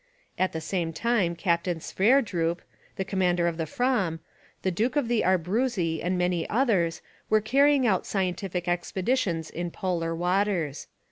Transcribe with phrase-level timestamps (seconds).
[0.39, 2.61] At the same time Captain Sverdrup
[2.95, 4.19] (the commander of the Fram),
[4.63, 10.15] the Duke of the Abruzzi and many others were carrying out scientific expeditions in polar
[10.15, 10.87] waters.